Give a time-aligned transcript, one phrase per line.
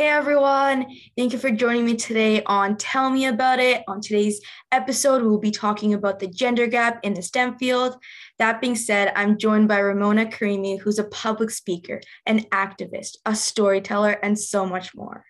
[0.00, 3.84] Hey everyone, thank you for joining me today on Tell Me About It.
[3.86, 4.40] On today's
[4.72, 7.96] episode, we'll be talking about the gender gap in the STEM field.
[8.38, 13.34] That being said, I'm joined by Ramona Karimi, who's a public speaker, an activist, a
[13.34, 15.26] storyteller, and so much more.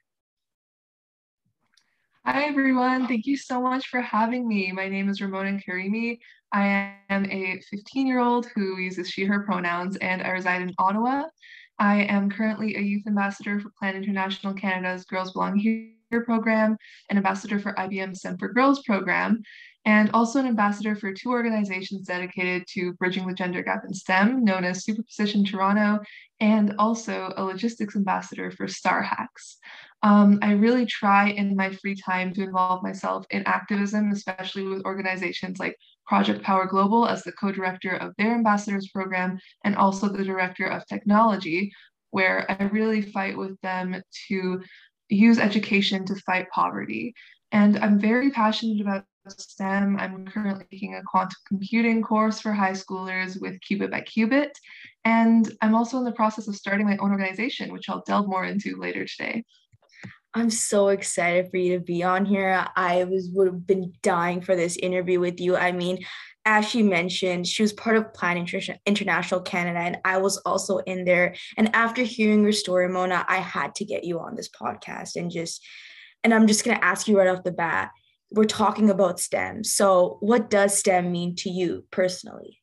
[2.25, 4.71] Hi everyone, thank you so much for having me.
[4.71, 6.21] My name is Ramona Karimi.
[6.53, 10.73] I am a 15 year old who uses she, her pronouns, and I reside in
[10.79, 11.25] Ottawa.
[11.81, 15.89] I am currently a youth ambassador for Plan International Canada's Girls Belong Here
[16.25, 16.77] program,
[17.09, 19.41] an ambassador for IBM STEM for Girls program,
[19.87, 24.45] and also an ambassador for two organizations dedicated to bridging the gender gap in STEM,
[24.45, 26.05] known as Superposition Toronto,
[26.39, 29.57] and also a logistics ambassador for Star Hacks.
[30.03, 34.85] Um, I really try in my free time to involve myself in activism, especially with
[34.85, 35.77] organizations like
[36.11, 40.67] Project Power Global as the co director of their ambassadors program and also the director
[40.67, 41.71] of technology,
[42.11, 44.61] where I really fight with them to
[45.09, 47.15] use education to fight poverty.
[47.53, 49.99] And I'm very passionate about STEM.
[50.01, 54.51] I'm currently taking a quantum computing course for high schoolers with Qubit by Qubit.
[55.05, 58.45] And I'm also in the process of starting my own organization, which I'll delve more
[58.45, 59.45] into later today.
[60.33, 62.67] I'm so excited for you to be on here.
[62.77, 65.57] I was would have been dying for this interview with you.
[65.57, 66.05] I mean,
[66.45, 68.37] as she mentioned, she was part of Plan
[68.87, 71.35] International Canada, and I was also in there.
[71.57, 75.31] And after hearing your story, Mona, I had to get you on this podcast and
[75.31, 75.67] just,
[76.23, 77.91] and I'm just gonna ask you right off the bat.
[78.31, 79.65] We're talking about STEM.
[79.65, 82.61] So, what does STEM mean to you personally?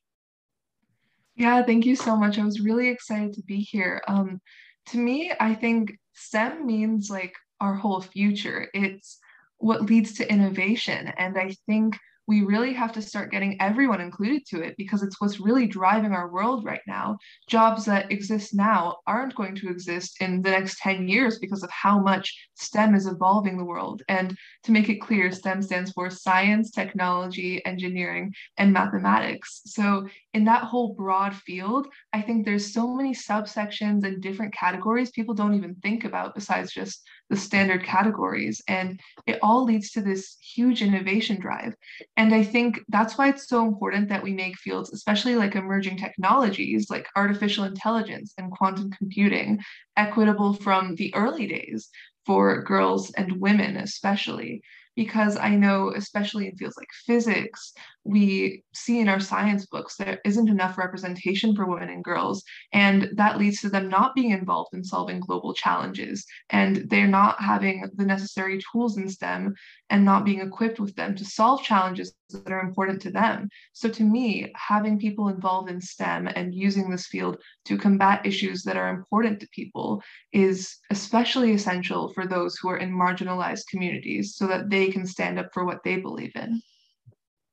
[1.36, 2.38] Yeah, thank you so much.
[2.38, 4.02] I was really excited to be here.
[4.08, 4.40] Um,
[4.86, 8.68] to me, I think STEM means like our whole future.
[8.74, 9.18] It's
[9.58, 11.12] what leads to innovation.
[11.18, 11.96] And I think
[12.28, 16.12] we really have to start getting everyone included to it because it's what's really driving
[16.12, 17.16] our world right now.
[17.48, 21.70] Jobs that exist now aren't going to exist in the next 10 years because of
[21.70, 24.02] how much STEM is evolving the world.
[24.08, 29.62] And to make it clear, STEM stands for science, technology, engineering, and mathematics.
[29.64, 35.10] So, in that whole broad field, I think there's so many subsections and different categories
[35.10, 38.62] people don't even think about besides just the standard categories.
[38.68, 41.74] And it all leads to this huge innovation drive.
[42.16, 45.98] And I think that's why it's so important that we make fields, especially like emerging
[45.98, 49.60] technologies like artificial intelligence and quantum computing,
[49.96, 51.88] equitable from the early days
[52.24, 54.62] for girls and women, especially
[54.98, 57.72] because I know, especially in fields like physics,
[58.08, 62.42] we see in our science books there isn't enough representation for women and girls.
[62.72, 66.24] And that leads to them not being involved in solving global challenges.
[66.48, 69.54] And they're not having the necessary tools in STEM
[69.90, 73.50] and not being equipped with them to solve challenges that are important to them.
[73.74, 77.36] So, to me, having people involved in STEM and using this field
[77.66, 80.02] to combat issues that are important to people
[80.32, 85.38] is especially essential for those who are in marginalized communities so that they can stand
[85.38, 86.62] up for what they believe in.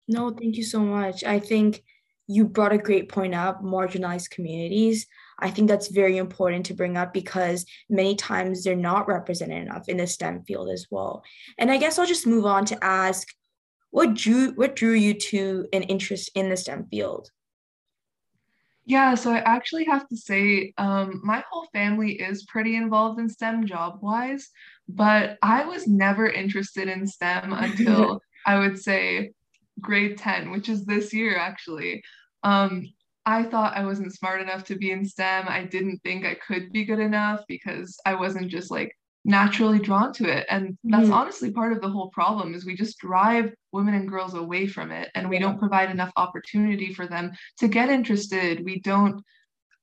[0.08, 1.24] No, thank you so much.
[1.24, 1.84] I think
[2.28, 5.08] you brought a great point up marginalized communities.
[5.40, 9.88] I think that's very important to bring up because many times they're not represented enough
[9.88, 11.24] in the STEM field as well.
[11.58, 13.28] And I guess I'll just move on to ask
[13.92, 17.30] what drew what drew you to an interest in the STEM field?
[18.86, 23.30] Yeah, so I actually have to say, um, my whole family is pretty involved in
[23.30, 24.50] STEM job wise,
[24.88, 29.32] but I was never interested in STEM until I would say
[29.82, 32.04] grade 10, which is this year actually.
[32.44, 32.88] Um,
[33.26, 35.46] I thought I wasn't smart enough to be in STEM.
[35.48, 40.14] I didn't think I could be good enough because I wasn't just like naturally drawn
[40.14, 40.46] to it.
[40.50, 41.14] And that's mm.
[41.14, 44.92] honestly part of the whole problem is we just drive women and girls away from
[44.92, 48.64] it and we don't provide enough opportunity for them to get interested.
[48.64, 49.24] We don't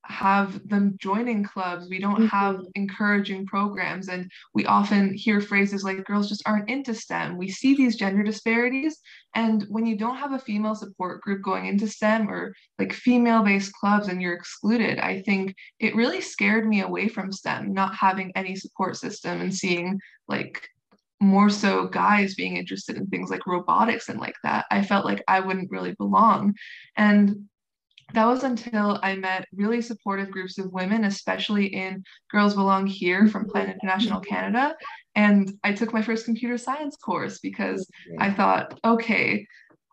[0.04, 1.88] have them joining clubs.
[1.88, 2.66] We don't have mm-hmm.
[2.74, 4.08] encouraging programs.
[4.08, 7.36] And we often hear phrases like girls just aren't into STEM.
[7.36, 8.98] We see these gender disparities.
[9.34, 13.42] And when you don't have a female support group going into STEM or like female
[13.42, 17.94] based clubs and you're excluded, I think it really scared me away from STEM, not
[17.94, 20.60] having any support system and seeing like
[21.20, 24.66] more so guys being interested in things like robotics and like that.
[24.72, 26.55] I felt like I wouldn't really belong.
[26.96, 27.48] And
[28.14, 33.26] that was until I met really supportive groups of women, especially in Girls Belong Here
[33.29, 34.75] from Plan International Canada.
[35.14, 37.88] And I took my first computer science course because
[38.19, 39.47] I thought, okay,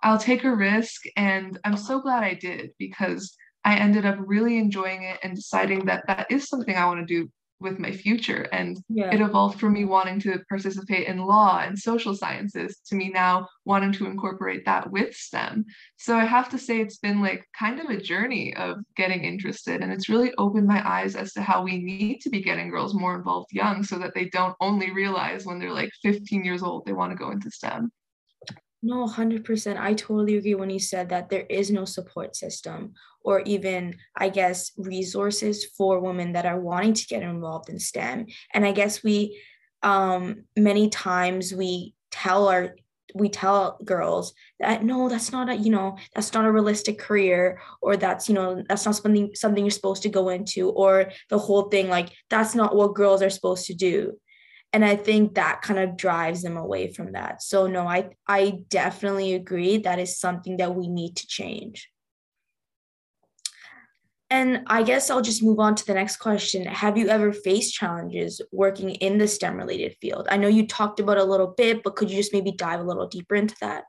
[0.03, 1.03] I'll take a risk.
[1.15, 3.35] And I'm so glad I did because
[3.65, 7.05] I ended up really enjoying it and deciding that that is something I want to
[7.05, 9.13] do with my future and Yeah.
[9.13, 13.47] it evolved from me wanting to participate in law and social sciences to me now
[13.65, 15.65] wanting to incorporate that with STEM.
[15.97, 19.81] So I have to say it's been like kind of a journey of getting interested
[19.81, 22.93] and it's really opened my eyes as to how we need to be getting girls
[22.93, 26.85] more involved young so that they don't only realize when they're like 15 years old
[26.85, 27.91] they want to go into STEM.
[28.81, 29.77] No, 100%.
[29.77, 32.93] I totally agree when you said that there is no support system
[33.29, 38.25] or even, I guess, resources for women that are wanting to get involved in STEM.
[38.55, 39.39] And I guess we,
[39.83, 42.75] um, many times we tell our
[43.15, 47.59] we tell girls that no that's not a you know that's not a realistic career
[47.81, 51.39] or that's you know that's not something something you're supposed to go into or the
[51.39, 54.13] whole thing like that's not what girls are supposed to do.
[54.73, 57.43] And i think that kind of drives them away from that.
[57.43, 61.87] So no i i definitely agree that is something that we need to change
[64.29, 67.73] and i guess i'll just move on to the next question have you ever faced
[67.73, 71.83] challenges working in the stem related field i know you talked about a little bit
[71.83, 73.83] but could you just maybe dive a little deeper into that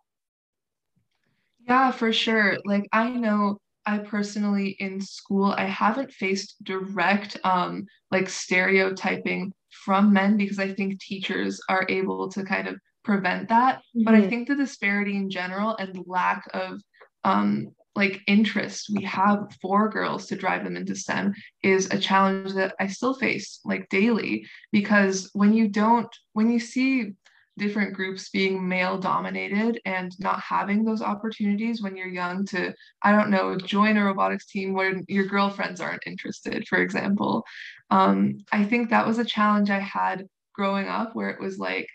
[1.66, 2.58] Yeah, for sure.
[2.64, 9.52] Like I know I personally in school I haven't faced direct um like stereotyping
[9.84, 13.82] from men because I think teachers are able to kind of prevent that.
[13.94, 14.28] But I Mhm.
[14.28, 16.80] think the disparity in general and lack of
[17.24, 22.52] um like interest we have for girls to drive them into STEM is a challenge
[22.54, 24.46] that I still face like daily.
[24.72, 27.12] Because when you don't when you see
[27.58, 32.72] different groups being male dominated and not having those opportunities when you're young to
[33.02, 37.44] i don't know join a robotics team where your girlfriends aren't interested for example.
[37.90, 41.86] Um, i think that was a challenge i had growing up where it was like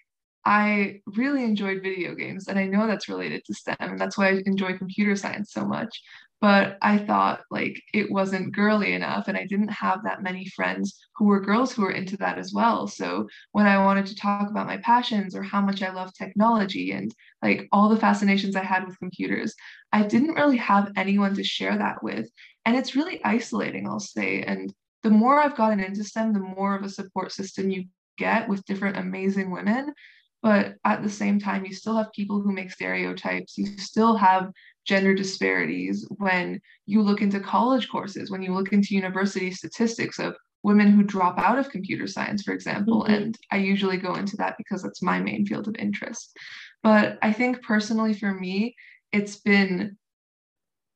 [0.45, 4.29] i really enjoyed video games and i know that's related to stem and that's why
[4.29, 6.01] i enjoy computer science so much
[6.41, 10.99] but i thought like it wasn't girly enough and i didn't have that many friends
[11.15, 14.49] who were girls who were into that as well so when I wanted to talk
[14.49, 18.63] about my passions or how much I love technology and like all the fascinations I
[18.63, 19.53] had with computers,
[19.91, 22.29] I didn't really have anyone to share that with.
[22.65, 24.41] And it's really isolating, I'll say.
[24.41, 27.85] And the more I've gotten into STEM, the more of a support system you
[28.17, 29.93] get with different amazing women.
[30.45, 33.57] But at the same time, you still have people who make stereotypes.
[33.57, 34.51] You still have
[34.85, 40.35] gender disparities when you look into college courses, when you look into university statistics of
[40.61, 43.07] women who drop out of computer science, for example.
[43.09, 43.13] Mhm.
[43.15, 46.37] And I usually go into that because that's my main field of interest.
[46.83, 48.75] But I think personally for me,
[49.11, 49.97] it's been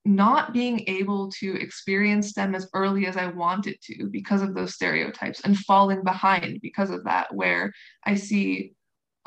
[0.05, 4.75] not being able to experience STEM as early as I wanted to because of those
[4.75, 7.73] stereotypes and falling behind because of that, where
[8.05, 8.73] I see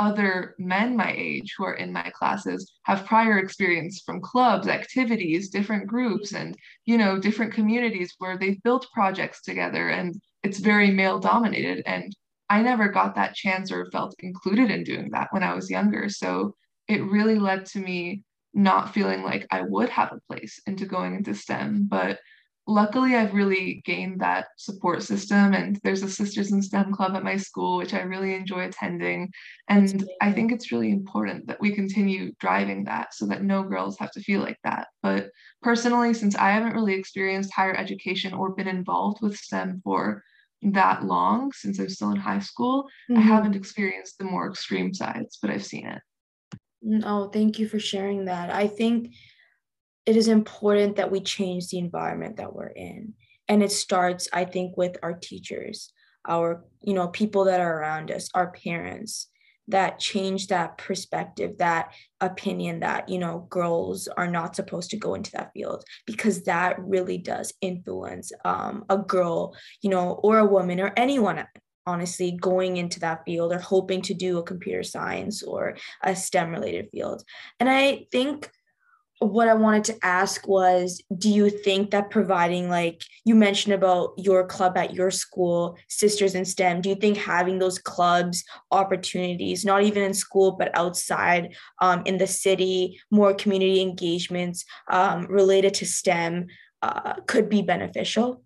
[0.03, 5.49] other men my age who are in my classes have prior experience from clubs, activities,
[5.49, 10.91] different groups, and you know, different communities where they've built projects together and it's very
[10.91, 11.83] male dominated.
[11.87, 12.15] And
[12.51, 16.09] I never got that chance or felt included in doing that when I was younger.
[16.09, 16.55] So
[16.89, 18.25] it really led to me
[18.55, 21.87] not feeling like I would have a place into going into STEM.
[21.89, 22.19] But
[22.67, 25.55] luckily, I've really gained that support system.
[25.55, 29.31] And there's a Sisters in STEM club at my school, which I really enjoy attending.
[29.69, 33.99] And I think it's really important that we continue driving that so that no girls
[33.99, 34.89] have to feel like that.
[35.03, 35.31] But
[35.63, 40.23] personally, since I haven't really experienced higher education or been involved with STEM for
[40.63, 43.23] that long, since I'm still in high school, I Mhm.
[43.23, 46.01] haven't experienced the more extreme sides, but I've seen it.
[46.83, 48.51] No, thank you for sharing that.
[48.51, 49.15] I think
[50.07, 53.15] it is important that we change the environment that we're in.
[53.49, 55.93] And it starts, I think, with our teachers,
[56.27, 59.29] our, you know, people that are around us, our parents
[59.69, 65.15] that change that perspective, that opinion that, you know, girls are not supposed to go
[65.15, 70.47] into that field because that really does influence um, a girl, you know, or a
[70.47, 71.45] woman or anyone
[71.87, 76.51] honestly going into that field or hoping to do a computer science or a STEM
[76.51, 77.23] related field.
[77.59, 78.51] And I think
[79.31, 84.15] what I wanted to ask was do you think that providing like you mentioned about
[84.17, 89.65] your club at your school, Sisters in STEM, do you think having those clubs, opportunities,
[89.65, 95.75] not even in school but outside um, in the city, more community engagements um, related
[95.75, 96.47] to STEM
[96.83, 98.43] uh, could be beneficial?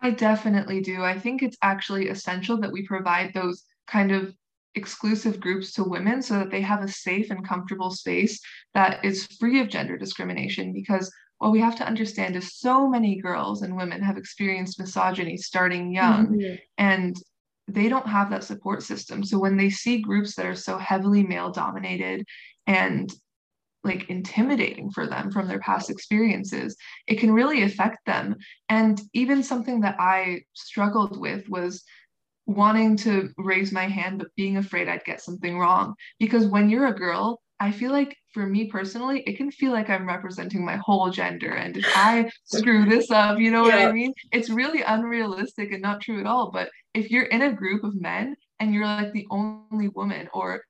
[0.00, 1.02] I definitely do.
[1.02, 4.34] I think it's actually essential that we provide those kind of
[4.76, 8.40] exclusive groups to women so that they have a safe and comfortable space
[8.74, 13.20] that is free of gender discrimination because what we have to understand is so many
[13.20, 16.58] girls and women have experienced misogyny starting young Mhm.
[16.78, 17.16] and
[17.68, 19.24] they don't have that support system.
[19.24, 22.24] So when they see groups that are so heavily male dominated
[22.66, 23.12] and
[23.86, 28.34] like intimidating for them from their past experiences it can really affect them
[28.68, 31.84] and even something that i struggled with was
[32.46, 36.86] wanting to raise my hand but being afraid i'd get something wrong because when you're
[36.86, 40.76] a girl I feel like for me personally, it can feel like I'm representing my
[40.76, 41.54] whole gender.
[41.54, 43.76] And if I screw this up, you know yeah.
[43.76, 44.12] what I mean?
[44.30, 46.50] It's really unrealistic and not true at all.
[46.50, 50.62] But if you're in a group of men and you're like the only woman or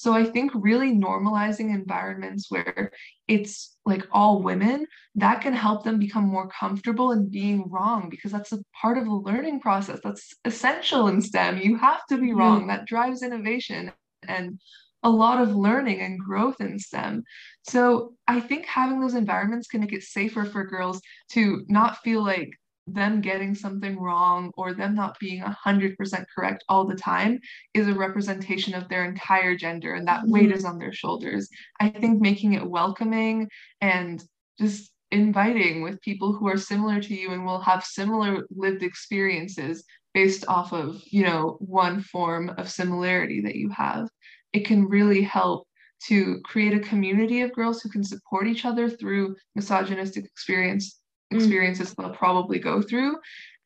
[0.00, 2.90] So I think really normalizing environments where
[3.28, 8.32] it's like all women, that can help them become more comfortable in being wrong because
[8.32, 10.00] that's a part of the learning process.
[10.02, 11.58] That's essential in STEM.
[11.58, 12.66] You have to be wrong.
[12.68, 13.92] That drives innovation
[14.26, 14.58] and
[15.02, 17.22] a lot of learning and growth in STEM.
[17.68, 21.02] So I think having those environments can make it safer for girls
[21.32, 22.48] to not feel like
[22.94, 27.38] them getting something wrong or them not being 100% correct all the time
[27.74, 30.32] is a representation of their entire gender and that mm-hmm.
[30.32, 31.48] weight is on their shoulders.
[31.80, 33.48] I think making it welcoming
[33.80, 34.22] and
[34.58, 39.84] just inviting with people who are similar to you and will have similar lived experiences
[40.14, 44.08] based off of, you know, one form of similarity that you have,
[44.52, 45.66] it can really help
[46.06, 50.99] to create a community of girls who can support each other through misogynistic experience
[51.32, 51.36] Mm.
[51.36, 53.16] experiences they'll probably go through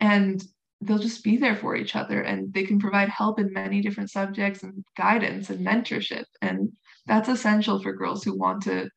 [0.00, 0.44] and
[0.80, 4.10] they'll just be there for each other and they can provide help in many different
[4.10, 6.70] subjects and guidance and mentorship and
[7.06, 8.88] that's essential for girls who want to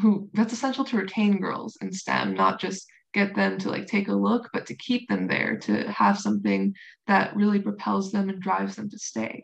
[0.00, 4.08] who that's essential to retain girls in STEM not just get them to like take
[4.08, 6.74] a look but to keep them there to have something
[7.06, 9.42] that really propels them and drives them to stay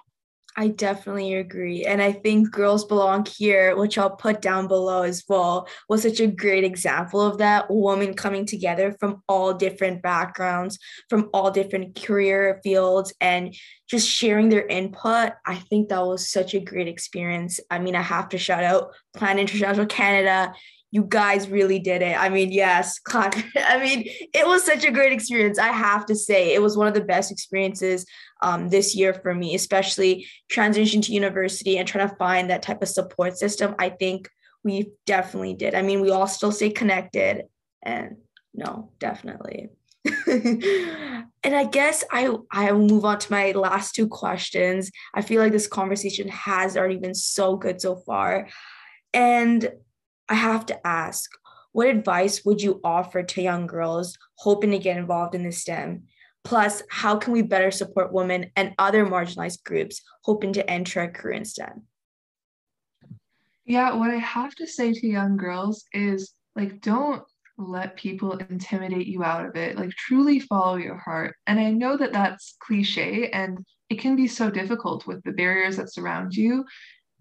[0.56, 1.84] I definitely agree.
[1.84, 6.18] And I think Girls Belong Here, which I'll put down below as well, was such
[6.18, 10.78] a great example of that women coming together from all different backgrounds,
[11.08, 13.54] from all different career fields, and
[13.88, 15.32] just sharing their input.
[15.46, 17.60] I think that was such a great experience.
[17.70, 20.52] I mean, I have to shout out Plan International Canada
[20.92, 22.18] you guys really did it.
[22.18, 22.98] I mean, yes.
[23.14, 24.04] I mean,
[24.34, 25.58] it was such a great experience.
[25.58, 28.04] I have to say, it was one of the best experiences
[28.42, 32.82] um, this year for me, especially transition to university and trying to find that type
[32.82, 33.74] of support system.
[33.78, 34.28] I think
[34.64, 35.74] we definitely did.
[35.74, 37.44] I mean, we all still stay connected,
[37.82, 38.16] and
[38.54, 39.70] no, definitely.
[40.26, 44.90] and I guess I I will move on to my last two questions.
[45.14, 48.48] I feel like this conversation has already been so good so far.
[49.12, 49.70] And
[50.28, 51.30] I have to ask,
[51.72, 56.04] what advice would you offer to young girls hoping to get involved in the STEM?
[56.44, 61.08] Plus, how can we better support women and other marginalized groups hoping to enter a
[61.08, 61.82] career in STEM?
[63.66, 67.22] Yeah, what I have to say to young girls is like, don't
[67.58, 69.76] let people intimidate you out of it.
[69.76, 71.36] Like, truly follow your heart.
[71.46, 75.76] And I know that that's cliche and it can be so difficult with the barriers
[75.76, 76.64] that surround you,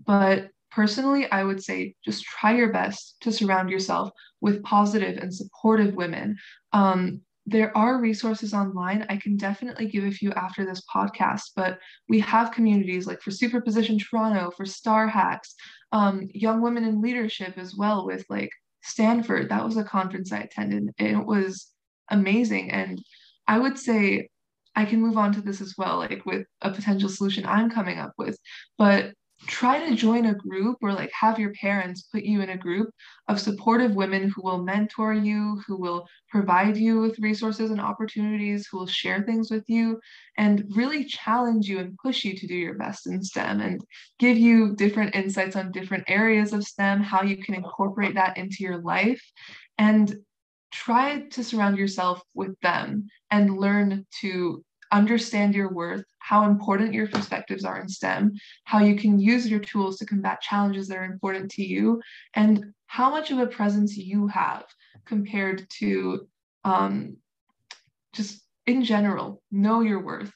[0.05, 5.33] but personally, I would say just try your best to surround yourself with positive and
[5.33, 6.37] supportive women.
[6.73, 9.05] Um, there are resources online.
[9.09, 13.31] I can definitely give a few after this podcast, but we have communities like for
[13.31, 15.55] Superposition Toronto, for Star Hacks,
[15.91, 18.51] um, Young Women in Leadership as well, with like
[18.81, 19.49] Stanford.
[19.49, 20.91] That was a conference I attended.
[20.97, 21.67] It was
[22.09, 22.71] amazing.
[22.71, 23.01] And
[23.47, 24.29] I would say
[24.75, 27.97] I can move on to this as well, like with a potential solution I'm coming
[27.97, 28.37] up with.
[28.77, 29.13] But
[29.47, 32.89] try to join a group or like have your parents put you in a group
[33.27, 38.67] of supportive women who will mentor you, who will provide you with resources and opportunities,
[38.67, 39.99] who will share things with you
[40.37, 43.81] and really challenge you and push you to do your best in STEM and
[44.19, 48.57] give you different insights on different areas of STEM, how you can incorporate that into
[48.59, 49.23] your life
[49.77, 50.15] and
[50.71, 57.07] try to surround yourself with them and learn to understand your worth, how important your
[57.07, 61.05] perspectives are in STEM, how you can use your tools to combat challenges that are
[61.05, 62.01] important to you,
[62.33, 64.65] and how much of a presence you have
[65.05, 66.27] compared to
[66.63, 67.17] um,
[68.13, 70.31] just in general, know your worth.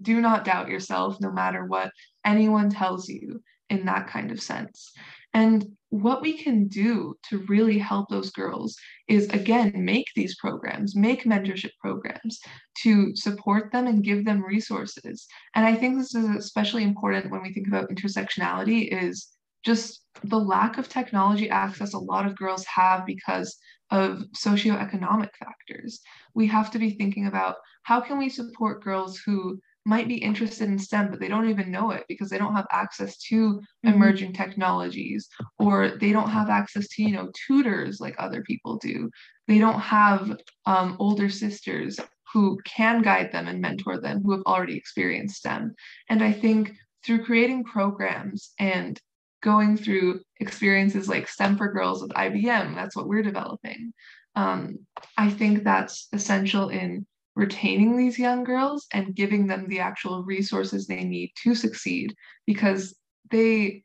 [0.00, 1.90] Do not doubt yourself, no matter what
[2.24, 4.92] anyone tells you in that kind of sense.
[5.34, 8.76] And what we can do to really help those girls
[9.08, 12.38] is again make these programs make mentorship programs
[12.82, 15.26] to support them and give them resources.
[15.54, 19.28] And i think this is especially important when we think about intersectionality is
[19.64, 23.56] just the lack of technology access a lot of girls have because
[23.90, 26.00] of socioeconomic factors.
[26.34, 30.68] We have to be thinking about how can we support girls who might be interested
[30.68, 33.88] in STEM, but they don't even know it because they don't have access to mm-hmm.
[33.88, 35.28] emerging technologies
[35.58, 39.08] or they don't have access to, you know, tutors like other people do.
[39.46, 41.98] They don't have um, older sisters
[42.34, 45.74] who can guide them and mentor them who have already experienced STEM.
[46.10, 49.00] And I think through creating programs and
[49.42, 53.94] going through experiences like STEM for Girls with IBM, that's what we're developing.
[54.36, 54.80] Um,
[55.16, 57.06] I think that's essential in
[57.38, 62.12] retaining these young girls and giving them the actual resources they need to succeed
[62.46, 62.96] because
[63.30, 63.84] they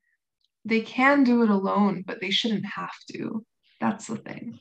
[0.66, 3.46] they can do it alone but they shouldn't have to.
[3.80, 4.58] That's the thing.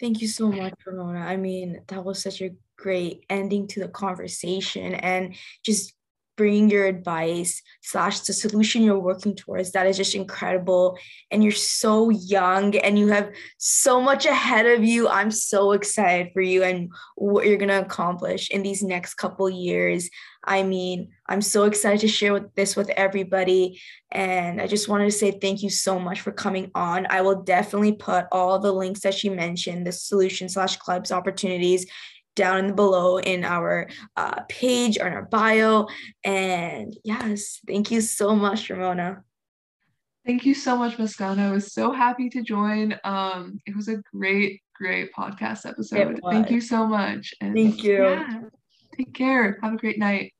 [0.00, 1.20] Thank you so much ramona.
[1.20, 5.92] I mean that was such a great ending to the conversation and just
[6.36, 10.98] bringing your advice slash the solution you're working towards that is just incredible.
[11.30, 15.08] And you're so young and you have so much ahead of you.
[15.08, 19.48] I'm so excited for you and what you're going to accomplish in these next couple
[19.48, 20.10] years.
[20.46, 23.80] I mean i'm so excited to share with this with everybody.
[24.12, 27.06] And i just wanted to say thank you so much for coming on.
[27.10, 31.86] I will definitely put all the links that she mentioned the solution slash clubs opportunities
[32.36, 35.88] down in the below in our uh, page or in our bio.
[36.22, 39.24] And yes, thank you so much, Ramona.
[40.24, 41.38] Thank you so much, Muskaan.
[41.38, 42.98] I was so happy to join.
[43.04, 46.20] Um, it was a great, great podcast episode.
[46.30, 47.34] Thank you so much.
[47.40, 48.02] And thank you.
[48.02, 48.40] Yeah,
[48.96, 49.58] take care.
[49.62, 50.32] Have a great night.